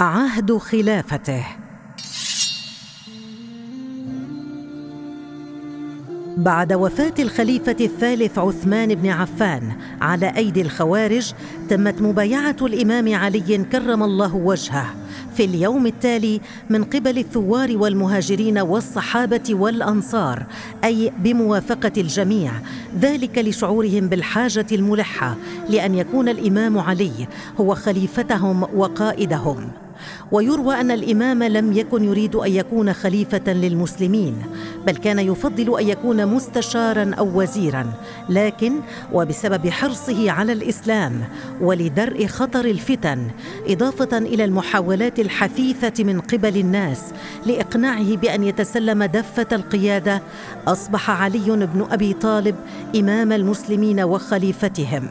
[0.00, 1.44] عهد خلافته.
[6.36, 11.32] بعد وفاة الخليفة الثالث عثمان بن عفان على أيدي الخوارج
[11.68, 14.94] تمت مبايعة الإمام علي كرم الله وجهه
[15.36, 16.40] في اليوم التالي
[16.70, 20.46] من قبل الثوار والمهاجرين والصحابة والأنصار
[20.84, 22.52] أي بموافقة الجميع
[23.00, 25.36] ذلك لشعورهم بالحاجة الملحة
[25.68, 27.28] لأن يكون الإمام علي
[27.60, 29.87] هو خليفتهم وقائدهم.
[30.32, 34.36] ويروى أن الإمام لم يكن يريد أن يكون خليفة للمسلمين
[34.86, 37.92] بل كان يفضل أن يكون مستشارا أو وزيرا
[38.28, 38.72] لكن
[39.12, 41.24] وبسبب حرصه على الإسلام
[41.60, 43.30] ولدرء خطر الفتن
[43.66, 47.02] إضافة إلى المحاولات الحثيثة من قبل الناس
[47.46, 50.22] لإقناعه بأن يتسلم دفة القيادة
[50.66, 52.56] أصبح علي بن أبي طالب
[52.96, 55.08] إمام المسلمين وخليفتهم.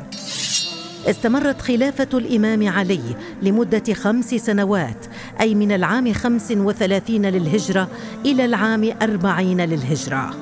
[1.09, 3.01] استمرت خلافة الإمام علي
[3.41, 5.05] لمدة خمس سنوات
[5.41, 7.87] أي من العام خمس وثلاثين للهجرة
[8.25, 10.33] إلى العام أربعين للهجرة.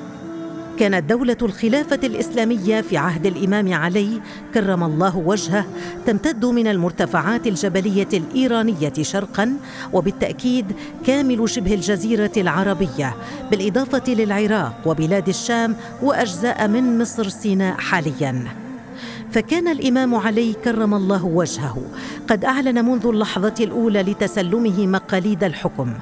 [0.78, 4.20] كانت دولة الخلافة الإسلامية في عهد الإمام علي
[4.54, 5.66] كرم الله وجهه
[6.06, 9.56] تمتد من المرتفعات الجبلية الإيرانية شرقا
[9.92, 10.72] وبالتأكيد
[11.06, 13.14] كامل شبه الجزيرة العربية
[13.50, 18.65] بالإضافة للعراق وبلاد الشام وأجزاء من مصر سيناء حالياً.
[19.36, 21.82] فكان الإمام علي كرم الله وجهه.
[22.28, 25.92] قد أعلن منذ اللحظة الأولى لتسلمه مقاليد الحكم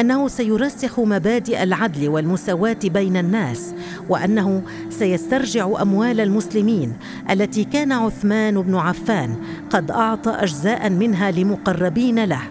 [0.00, 3.74] أنه سيرسخ مبادئ العدل والمساواة بين الناس
[4.08, 6.92] وأنه سيسترجع أموال المسلمين
[7.30, 9.36] التي كان عثمان بن عفان
[9.70, 12.42] قد أعطى اجزاء منها لمقربين له.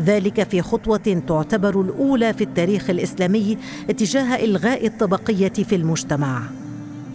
[0.00, 3.58] ذلك في خطوة تعتبر الأولى في التاريخ الإسلامي
[3.90, 6.42] اتجاه إلغاء الطبقية في المجتمع.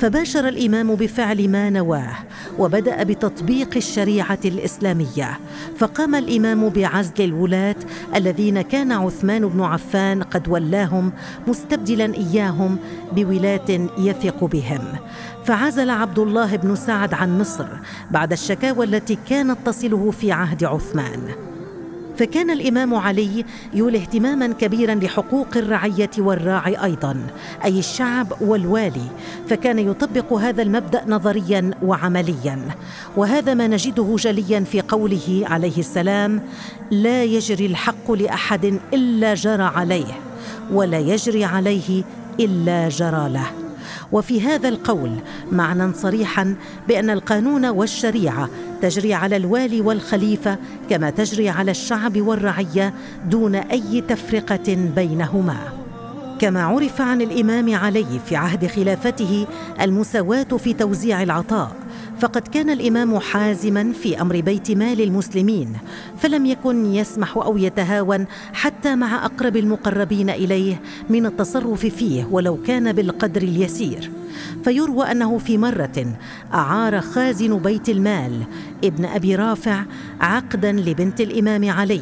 [0.03, 2.15] فباشر الإمام بفعل ما نواه
[2.59, 5.39] وبدأ بتطبيق الشريعة الإسلامية.
[5.77, 7.75] فقام الإمام بعزل الولاة
[8.15, 11.11] الذين كان عثمان بن عفان قد ولاهم
[11.47, 12.77] مستبدلا إياهم
[13.11, 14.81] بولاة يثق بهم.
[15.45, 17.67] فعزل عبد الله بن سعد عن مصر
[18.11, 21.19] بعد الشكاوى التي كانت تصله في عهد عثمان.
[22.17, 27.27] فكان الإمام علي يولي اهتماما كبيرا لحقوق الرعية والراعي أيضا
[27.65, 29.07] أي الشعب والوالي
[29.49, 32.59] فكان يطبق هذا المبدأ نظريا وعمليا
[33.17, 36.41] وهذا ما نجده جليا في قوله عليه السلام
[36.91, 40.19] لا يجري الحق لأحد إلا جرى عليه
[40.71, 42.03] ولا يجري عليه
[42.39, 43.62] إلا جرى له.
[44.13, 45.11] وفي هذا القول
[45.51, 46.55] معنى صريحا
[46.87, 48.49] بأن القانون والشريعة
[48.81, 50.57] تجري على الوالي والخليفة
[50.89, 52.93] كما تجري على الشعب والرعية
[53.25, 55.57] دون أي تفرقة بينهما.
[56.39, 59.47] كما عرف عن الإمام علي في عهد خلافته
[59.81, 61.82] المساواة في توزيع العطاء
[62.19, 65.73] فقد كان الإمام حازما في أمر بيت مال المسلمين
[66.17, 72.93] فلم يكن يسمح أو يتهاون حتى مع أقرب المقربين إليه من التصرف فيه ولو كان
[72.93, 74.11] بالقدر اليسير.
[74.63, 76.05] فيروى أنه في مرة
[76.53, 78.43] أعار خازن بيت المال
[78.83, 79.83] ابن أبي رافع
[80.21, 82.01] عقدا لبنت الإمام علي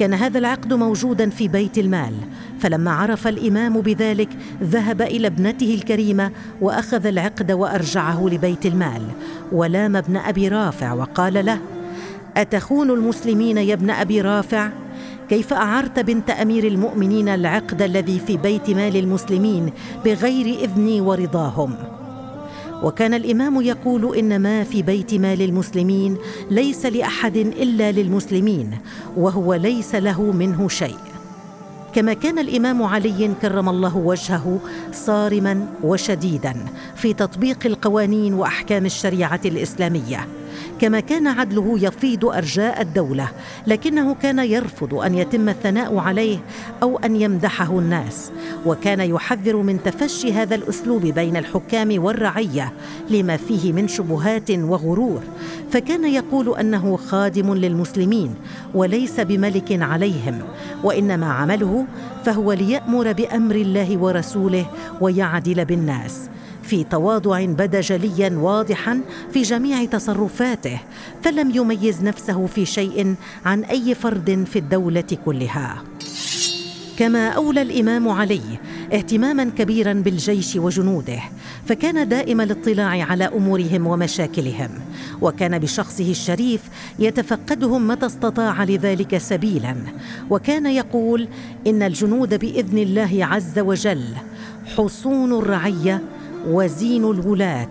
[0.00, 2.14] كان هذا العقد موجودا في بيت المال.
[2.60, 4.28] فلما عرف الإمام بذلك
[4.62, 6.30] ذهب إلى ابنته الكريمة
[6.60, 9.02] وأخذ العقد وأرجعه لبيت المال.
[9.52, 11.58] ولام ابن أبي رافع وقال له
[12.36, 14.70] أتخون المسلمين يا ابن أبي رافع؟
[15.28, 19.72] كيف أعرت بنت أمير المؤمنين العقد الذي في بيت مال المسلمين
[20.04, 21.99] بغير إذني ورضاهم؟
[22.82, 26.16] وكان الإمام يقول ان ما في بيت مال المسلمين
[26.50, 28.78] ليس لأحد إلا للمسلمين
[29.16, 30.98] وهو ليس له منه شيء.
[31.94, 34.60] كما كان الإمام علي كرم الله وجهه
[34.92, 36.54] صارما وشديدا
[36.96, 40.26] في تطبيق القوانين وأحكام الشريعة الإسلامية.
[40.80, 43.28] كما كان عدله يفيض أرجاء الدولة
[43.66, 46.38] لكنه كان يرفض أن يتم الثناء عليه
[46.82, 48.32] أو أن يمدحه الناس
[48.66, 52.72] وكان يحذر من تفشي هذا الأسلوب بين الحكام والرعية
[53.10, 55.20] لما فيه من شبهات وغرور
[55.70, 58.34] فكان يقول أنه خادم للمسلمين
[58.74, 60.38] وليس بملك عليهم
[60.84, 61.86] وإنما عمله
[62.24, 64.66] فهو ليأمر بأمر الله ورسوله
[65.00, 66.30] ويعدل بالناس.
[66.70, 69.00] في تواضع بدا جليا واضحا
[69.32, 70.80] في جميع تصرفاته
[71.22, 73.14] فلم يميز نفسه في شيء
[73.44, 75.82] عن أي فرد في الدولة كلها.
[76.98, 78.40] كما أولى الإمام علي
[78.92, 81.20] اهتماما كبيرا بالجيش وجنوده
[81.66, 84.70] فكان دائم الاطلاع على أمورهم ومشاكلهم
[85.20, 86.60] وكان بشخصه الشريف
[86.98, 89.76] يتفقدهم متى استطاع لذلك سبيلا
[90.30, 91.28] وكان يقول
[91.66, 94.04] إن الجنود بإذن الله عز وجل
[94.76, 96.02] حصون الرعية
[96.46, 97.68] وزين الولاه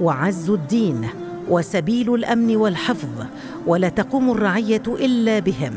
[0.00, 1.08] وعز الدين
[1.48, 3.08] وسبيل الأمن والحفظ
[3.66, 5.72] ولا تقوم الرعية إلا بهم.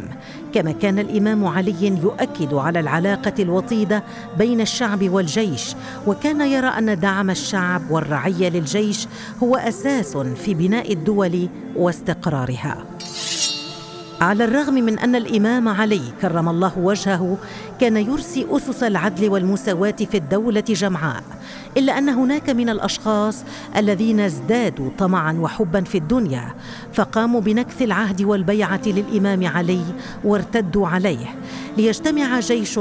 [0.54, 4.04] كما كان الإمام علي يؤكد على العلاقة الوطيدة
[4.38, 5.76] بين الشعب والجيش
[6.08, 9.08] وكان يرى أن دعم الشعب والرعية للجيش
[9.44, 12.86] هو أساس في بناء الدول واستقرارها.
[14.22, 17.38] على الرغم من أن الإمام علي كرم الله وجهه
[17.82, 21.24] كان يرسي أسس العدل والمساواة في الدولة جمعاء.
[21.78, 23.44] إلا أن هناك من الأشخاص
[23.78, 26.54] الذين ازدادوا طمعا وحبا في الدنيا
[26.94, 29.84] فقاموا بنكث العهد والبيعة للإمام علي
[30.24, 31.36] وارتدوا عليه.
[31.78, 32.80] ليجتمع جيش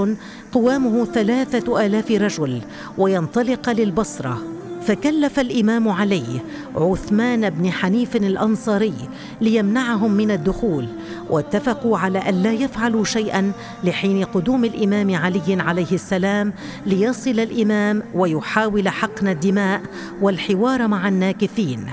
[0.52, 2.60] قوامه ثلاثة آلاف رجل
[2.98, 4.42] وينطلق للبصرة.
[4.82, 6.40] فكلف الإمام علي
[6.76, 8.94] عثمان بن حنيف الأنصاري
[9.40, 10.88] ليمنعهم من الدخول
[11.30, 13.52] واتفقوا على أن لا يفعلوا شيئا
[13.84, 16.52] لحين قدوم الإمام علي عليه السلام
[16.86, 19.82] ليصل الإمام ويحاول حقن الدماء
[20.20, 21.86] والحوار مع الناكثين.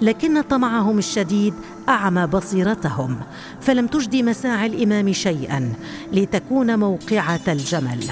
[0.00, 1.54] لكن طمعهم الشديد
[1.88, 3.20] أعمى بصيرتهم
[3.60, 5.72] فلم تجد مساعي الإمام شيئا
[6.12, 8.04] لتكون موقعة الجمل.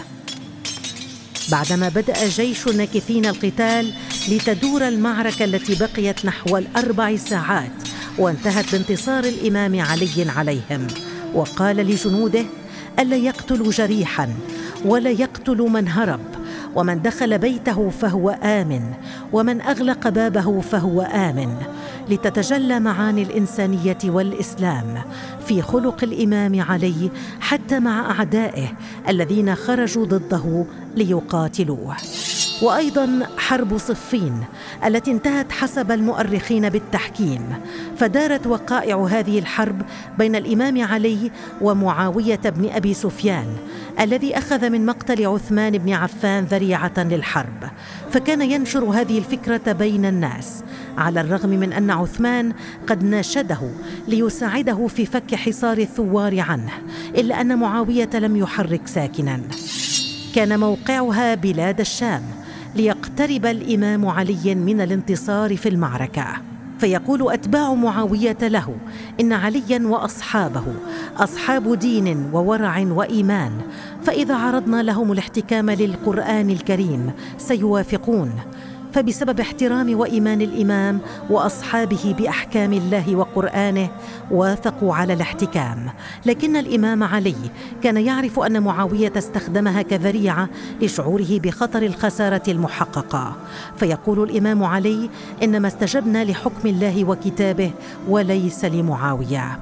[1.51, 3.93] بعدما بدأ جيش الناكثين القتال
[4.29, 7.88] لتدور المعركة التي بقيت نحو الأربع ساعات
[8.19, 10.87] وانتهت بانتصار الإمام علي عليهم.
[11.35, 12.45] وقال لجنوده
[12.99, 14.35] ألا يقتلوا جريحا
[14.85, 16.21] ولا يقتلوا من هرب
[16.75, 18.83] ومن دخل بيته فهو آمن
[19.33, 21.57] ومن أغلق بابه فهو آمن
[22.09, 25.03] لتتجلى معاني الإنسانية والإسلام
[25.47, 27.11] في خلق الإمام علي
[27.41, 28.69] حتى مع أعدائه
[29.09, 30.67] الذين خرجوا ضده
[30.97, 31.97] ليقاتلوه.
[32.63, 34.45] وأيضا حرب صفين
[34.87, 37.43] التي انتهت حسب المؤرخين بالتحكيم.
[37.99, 39.83] فدارت وقائع هذه الحرب
[40.19, 41.31] بين الإمام علي
[41.61, 43.47] ومعاوية بن أبي سفيان
[44.01, 47.71] الذي أخذ من مقتل عثمان بن عفان ذريعة للحرب.
[48.11, 50.65] فكان ينشر هذه الفكرة بين الناس
[50.99, 52.53] على الرغم من أن عثمان
[52.87, 53.61] قد ناشده
[54.09, 56.73] ليساعده في فك حصار الثوار عنه
[57.15, 59.41] إلا أن معاوية لم يحرك ساكنا.
[60.35, 62.23] كان موقعها بلاد الشام
[62.75, 66.58] ليقترب الإمام علي من الانتصار في المعركة.
[66.79, 68.77] فيقول أتباع معاوية له
[69.21, 70.65] إن عليا وأصحابه
[71.17, 73.53] أصحاب دين وورع وإيمان
[74.03, 78.33] فإذا عرضنا لهم الاحتكام للقرآن الكريم سيوافقون.
[78.99, 81.01] فبسبب احترام وإيمان الإمام
[81.31, 83.89] وأصحابه بأحكام الله وقرآنه
[84.31, 85.91] وافقوا على الاحتكام.
[86.27, 87.37] لكن الإمام علي
[87.83, 90.49] كان يعرف أن معاوية استخدمها كذريعة
[90.83, 93.37] لشعوره بخطر الخسارة المحققة.
[93.77, 95.11] فيقول الإمام علي
[95.43, 97.71] إنما استجبنا لحكم الله وكتابه
[98.09, 99.59] وليس لمعاوية.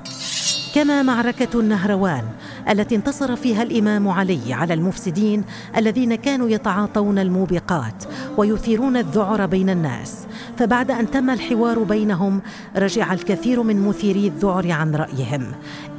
[0.74, 2.24] كما معركة النهروان
[2.68, 5.44] التي انتصر فيها الإمام علي على المفسدين
[5.76, 8.04] الذين كانوا يتعاطون الموبقات
[8.36, 10.26] ويثيرون الذعر بين الناس.
[10.58, 12.40] فبعد أن تم الحوار بينهم
[12.76, 15.46] رجع الكثير من مثيري الذعر عن رأيهم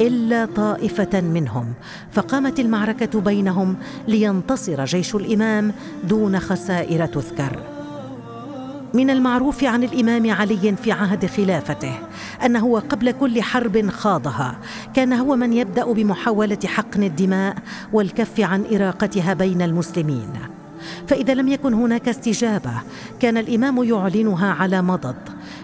[0.01, 1.73] إلا طائفة منهم.
[2.11, 3.75] فقامت المعركة بينهم
[4.07, 5.73] لينتصر جيش الإمام
[6.03, 7.59] دون خسائر تذكر.
[8.93, 11.93] من المعروف عن الإمام علي في عهد خلافته
[12.45, 14.59] أنه وقبل كل حرب خاضها
[14.93, 17.55] كان هو من يبدأ بمحاولة حقن الدماء
[17.93, 20.56] والكف عن إراقتها بين المسلمين.
[21.07, 22.71] فإذا لم يكن هناك استجابة
[23.19, 25.15] كان الإمام يعلنها على مضض.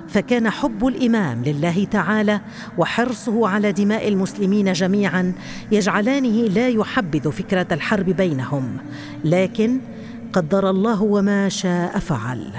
[0.07, 2.41] فكان حب الإمام لله تعالى
[2.77, 5.33] وحرصه على دماء المسلمين جميعا
[5.71, 8.77] يجعلانه لا يحبذ فكرة الحرب بينهم.
[9.25, 9.79] لكن
[10.33, 12.51] قدر الله وما شاء فعل.